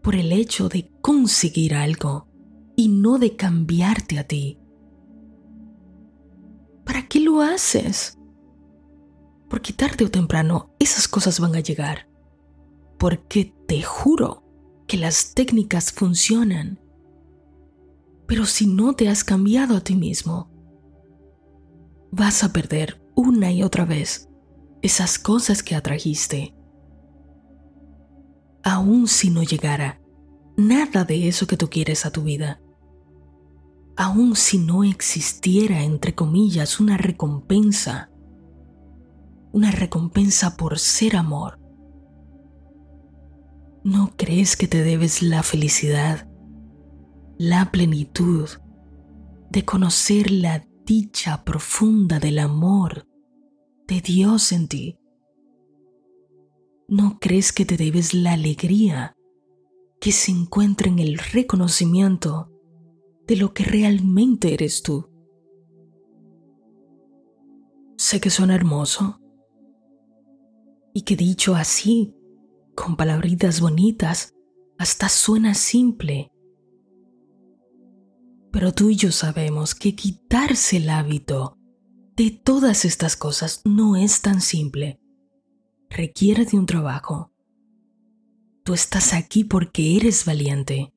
por 0.00 0.14
el 0.14 0.30
hecho 0.30 0.68
de 0.68 0.92
conseguir 1.00 1.74
algo 1.74 2.28
y 2.76 2.86
no 2.86 3.18
de 3.18 3.34
cambiarte 3.34 4.20
a 4.20 4.28
ti. 4.28 4.60
¿Para 6.84 7.08
qué 7.08 7.18
lo 7.18 7.40
haces? 7.40 8.16
Porque 9.50 9.72
tarde 9.72 10.04
o 10.04 10.10
temprano 10.12 10.72
esas 10.78 11.08
cosas 11.08 11.40
van 11.40 11.56
a 11.56 11.58
llegar. 11.58 12.08
Porque 12.96 13.52
te 13.66 13.82
juro 13.82 14.44
que 14.86 14.98
las 14.98 15.34
técnicas 15.34 15.90
funcionan. 15.90 16.78
Pero 18.28 18.46
si 18.46 18.68
no 18.68 18.92
te 18.92 19.08
has 19.08 19.24
cambiado 19.24 19.78
a 19.78 19.80
ti 19.80 19.96
mismo, 19.96 20.48
vas 22.12 22.44
a 22.44 22.52
perder 22.52 23.02
una 23.16 23.50
y 23.50 23.64
otra 23.64 23.84
vez 23.84 24.28
esas 24.82 25.18
cosas 25.18 25.62
que 25.62 25.76
atrajiste. 25.76 26.54
Aun 28.64 29.06
si 29.06 29.30
no 29.30 29.42
llegara 29.42 30.00
nada 30.56 31.04
de 31.04 31.28
eso 31.28 31.46
que 31.46 31.56
tú 31.56 31.70
quieres 31.70 32.04
a 32.04 32.10
tu 32.10 32.24
vida, 32.24 32.60
aun 33.96 34.36
si 34.36 34.58
no 34.58 34.84
existiera, 34.84 35.82
entre 35.82 36.14
comillas, 36.14 36.80
una 36.80 36.96
recompensa, 36.96 38.10
una 39.52 39.70
recompensa 39.70 40.56
por 40.56 40.78
ser 40.78 41.16
amor, 41.16 41.58
¿no 43.84 44.12
crees 44.16 44.56
que 44.56 44.66
te 44.68 44.82
debes 44.82 45.22
la 45.22 45.42
felicidad, 45.42 46.28
la 47.38 47.70
plenitud 47.70 48.48
de 49.50 49.64
conocer 49.64 50.30
la 50.30 50.64
dicha 50.84 51.44
profunda 51.44 52.18
del 52.18 52.38
amor 52.38 53.06
de 53.86 54.00
Dios 54.00 54.52
en 54.52 54.68
ti. 54.68 54.98
¿No 56.88 57.18
crees 57.20 57.52
que 57.52 57.64
te 57.64 57.76
debes 57.76 58.14
la 58.14 58.32
alegría 58.32 59.14
que 60.00 60.12
se 60.12 60.30
encuentra 60.30 60.88
en 60.88 60.98
el 60.98 61.18
reconocimiento 61.18 62.50
de 63.26 63.36
lo 63.36 63.54
que 63.54 63.64
realmente 63.64 64.52
eres 64.52 64.82
tú? 64.82 65.08
Sé 67.96 68.20
que 68.20 68.30
suena 68.30 68.54
hermoso 68.54 69.20
y 70.92 71.02
que 71.02 71.16
dicho 71.16 71.54
así, 71.54 72.14
con 72.74 72.96
palabritas 72.96 73.60
bonitas, 73.60 74.34
hasta 74.78 75.08
suena 75.08 75.54
simple. 75.54 76.30
Pero 78.50 78.72
tú 78.72 78.90
y 78.90 78.96
yo 78.96 79.12
sabemos 79.12 79.74
que 79.74 79.94
quitarse 79.94 80.78
el 80.78 80.90
hábito 80.90 81.56
de 82.16 82.30
todas 82.30 82.84
estas 82.84 83.16
cosas 83.16 83.62
no 83.64 83.96
es 83.96 84.20
tan 84.20 84.40
simple. 84.40 85.00
Requiere 85.88 86.44
de 86.44 86.58
un 86.58 86.66
trabajo. 86.66 87.32
Tú 88.64 88.74
estás 88.74 89.12
aquí 89.14 89.44
porque 89.44 89.96
eres 89.96 90.24
valiente. 90.24 90.92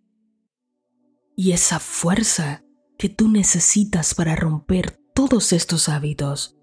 Y 1.36 1.52
esa 1.52 1.80
fuerza 1.80 2.64
que 2.98 3.10
tú 3.10 3.30
necesitas 3.30 4.14
para 4.14 4.36
romper 4.36 5.00
todos 5.14 5.54
estos 5.54 5.90
hábitos 5.90 6.58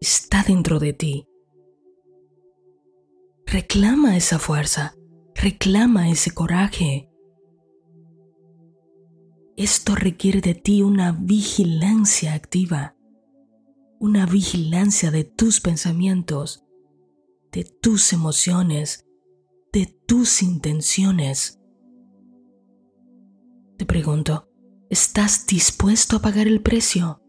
está 0.00 0.42
dentro 0.42 0.78
de 0.78 0.92
ti. 0.92 1.26
Reclama 3.46 4.16
esa 4.16 4.38
fuerza, 4.38 4.94
reclama 5.34 6.08
ese 6.08 6.32
coraje. 6.32 7.10
Esto 9.56 9.94
requiere 9.94 10.40
de 10.40 10.54
ti 10.54 10.82
una 10.82 11.12
vigilancia 11.12 12.34
activa, 12.34 12.96
una 14.00 14.24
vigilancia 14.24 15.10
de 15.10 15.24
tus 15.24 15.60
pensamientos, 15.60 16.64
de 17.52 17.64
tus 17.64 18.14
emociones, 18.14 19.06
de 19.74 19.94
tus 20.06 20.42
intenciones. 20.42 21.60
Te 23.76 23.84
pregunto, 23.84 24.48
¿estás 24.88 25.46
dispuesto 25.46 26.16
a 26.16 26.20
pagar 26.20 26.46
el 26.46 26.62
precio? 26.62 27.22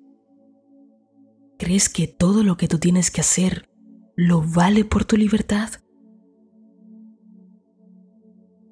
¿Crees 1.59 1.89
que 1.89 2.07
todo 2.07 2.41
lo 2.41 2.55
que 2.55 2.69
tú 2.69 2.79
tienes 2.79 3.11
que 3.11 3.19
hacer 3.19 3.69
lo 4.15 4.41
vale 4.41 4.85
por 4.85 5.03
tu 5.03 5.17
libertad? 5.17 5.71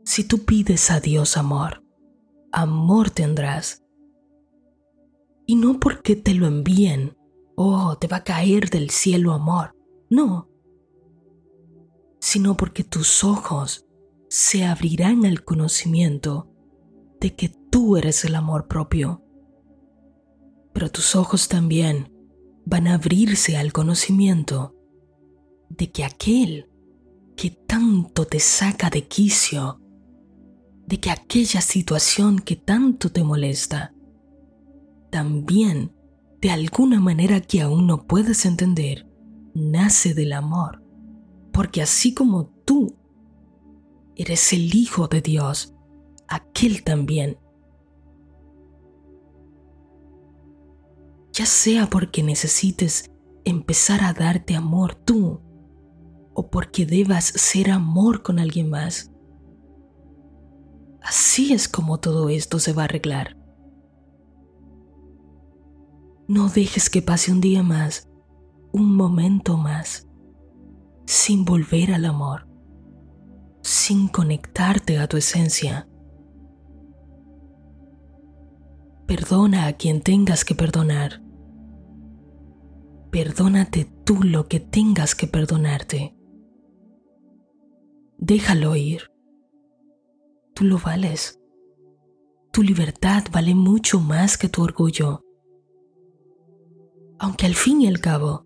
Si 0.06 0.24
tú 0.24 0.46
pides 0.46 0.90
a 0.90 1.02
Dios 1.02 1.36
amor, 1.36 1.84
amor 2.54 3.10
tendrás. 3.10 3.84
Y 5.46 5.56
no 5.56 5.82
porque 5.82 6.16
te 6.16 6.34
lo 6.34 6.48
envíen, 6.48 7.19
oh, 7.62 7.98
te 7.98 8.08
va 8.08 8.18
a 8.18 8.24
caer 8.24 8.70
del 8.70 8.90
cielo 8.90 9.34
amor. 9.34 9.76
No, 10.10 10.50
sino 12.22 12.56
porque 12.56 12.86
tus 12.86 13.26
ojos 13.26 13.86
se 14.30 14.64
abrirán 14.64 15.26
al 15.26 15.44
conocimiento 15.44 16.50
de 17.20 17.36
que 17.36 17.50
tú 17.70 17.98
eres 17.98 18.24
el 18.24 18.36
amor 18.36 18.68
propio. 18.68 19.26
Pero 20.74 20.90
tus 20.90 21.18
ojos 21.18 21.50
también 21.50 22.14
van 22.66 22.88
a 22.88 22.94
abrirse 22.94 23.58
al 23.58 23.74
conocimiento 23.74 24.74
de 25.68 25.92
que 25.92 26.06
aquel 26.06 26.70
que 27.36 27.52
tanto 27.52 28.26
te 28.26 28.40
saca 28.40 28.90
de 28.90 29.06
quicio, 29.06 29.82
de 30.88 30.98
que 31.02 31.12
aquella 31.12 31.60
situación 31.60 32.40
que 32.40 32.56
tanto 32.56 33.12
te 33.12 33.22
molesta, 33.22 33.94
también, 35.12 35.99
de 36.42 36.52
alguna 36.52 37.00
manera 37.00 37.42
que 37.42 37.62
aún 37.62 37.88
no 37.88 38.06
puedes 38.08 38.46
entender, 38.46 39.08
nace 39.54 40.14
del 40.14 40.34
amor 40.34 40.90
porque 41.60 41.82
así 41.82 42.14
como 42.14 42.46
tú 42.64 42.96
eres 44.16 44.54
el 44.54 44.74
Hijo 44.74 45.10
de 45.10 45.22
Dios, 45.22 45.76
aquel 46.28 46.84
también. 46.86 47.38
Ya 51.34 51.46
sea 51.46 51.88
porque 51.88 52.24
necesites 52.24 53.12
empezar 53.46 54.04
a 54.04 54.14
darte 54.14 54.56
amor 54.56 54.96
tú, 54.96 55.42
o 56.34 56.50
porque 56.50 56.86
debas 56.86 57.26
ser 57.26 57.72
amor 57.72 58.24
con 58.24 58.40
alguien 58.40 58.70
más. 58.70 59.12
Así 61.02 61.54
es 61.54 61.68
como 61.68 62.00
todo 62.00 62.30
esto 62.30 62.60
se 62.60 62.74
va 62.74 62.84
a 62.84 62.86
arreglar. 62.86 63.39
No 66.30 66.48
dejes 66.48 66.92
que 66.92 67.02
pase 67.02 67.32
un 67.32 67.42
día 67.42 67.64
más, 67.64 68.08
un 68.72 68.96
momento 68.96 69.58
más, 69.58 70.08
sin 71.08 71.44
volver 71.44 71.92
al 71.92 72.06
amor, 72.06 72.48
sin 73.64 74.08
conectarte 74.08 75.00
a 75.00 75.08
tu 75.08 75.18
esencia. 75.18 75.90
Perdona 79.08 79.66
a 79.66 79.74
quien 79.74 80.02
tengas 80.02 80.46
que 80.46 80.54
perdonar. 80.54 81.24
Perdónate 83.10 83.92
tú 84.06 84.22
lo 84.22 84.48
que 84.48 84.60
tengas 84.60 85.16
que 85.16 85.26
perdonarte. 85.26 86.16
Déjalo 88.20 88.76
ir. 88.76 89.10
Tú 90.54 90.66
lo 90.66 90.78
vales. 90.78 91.40
Tu 92.52 92.62
libertad 92.62 93.24
vale 93.32 93.56
mucho 93.56 94.00
más 94.00 94.38
que 94.38 94.48
tu 94.48 94.62
orgullo. 94.62 95.24
Aunque 97.20 97.46
al 97.46 97.54
fin 97.54 97.82
y 97.82 97.88
al 97.88 98.00
cabo, 98.00 98.46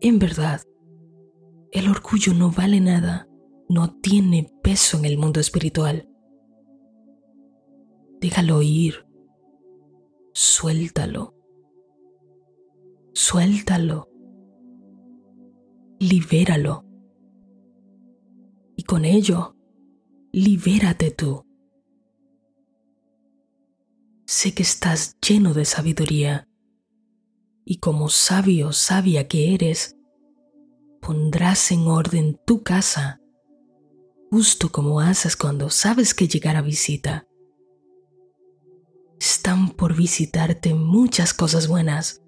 en 0.00 0.18
verdad, 0.18 0.60
el 1.70 1.88
orgullo 1.88 2.34
no 2.34 2.50
vale 2.50 2.80
nada, 2.80 3.26
no 3.70 3.98
tiene 4.00 4.52
peso 4.62 4.98
en 4.98 5.06
el 5.06 5.16
mundo 5.16 5.40
espiritual. 5.40 6.06
Déjalo 8.20 8.60
ir, 8.60 9.06
suéltalo, 10.34 11.34
suéltalo, 13.14 14.10
libéralo. 15.98 16.84
Y 18.76 18.82
con 18.82 19.06
ello, 19.06 19.56
libérate 20.32 21.10
tú. 21.10 21.46
Sé 24.26 24.54
que 24.54 24.62
estás 24.62 25.16
lleno 25.20 25.54
de 25.54 25.64
sabiduría 25.64 26.48
y 27.64 27.78
como 27.78 28.08
sabio, 28.08 28.72
sabia 28.72 29.28
que 29.28 29.54
eres, 29.54 29.96
pondrás 31.00 31.70
en 31.72 31.86
orden 31.86 32.40
tu 32.44 32.62
casa, 32.62 33.20
justo 34.30 34.70
como 34.70 35.00
haces 35.00 35.36
cuando 35.36 35.70
sabes 35.70 36.14
que 36.14 36.28
llegará 36.28 36.62
visita. 36.62 37.26
Están 39.20 39.70
por 39.70 39.94
visitarte 39.94 40.74
muchas 40.74 41.32
cosas 41.32 41.68
buenas. 41.68 42.22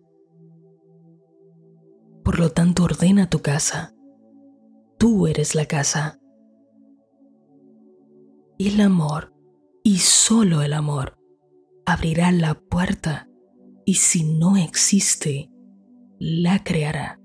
Por 2.23 2.39
lo 2.39 2.51
tanto, 2.51 2.85
ordena 2.85 3.29
tu 3.29 3.43
casa. 3.43 3.95
Tú 4.99 5.27
eres 5.27 5.55
la 5.55 5.67
casa. 5.67 6.21
El 8.59 8.81
amor, 8.81 9.35
y 9.83 9.99
solo 9.99 10.63
el 10.63 10.73
amor, 10.73 11.19
abrirá 11.85 12.31
la 12.31 12.55
puerta 12.55 13.29
y 13.85 13.95
si 13.95 14.25
no 14.25 14.57
existe, 14.57 15.51
la 16.19 16.63
creará. 16.63 17.21